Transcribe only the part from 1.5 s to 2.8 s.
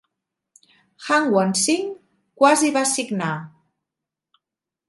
Singh quasi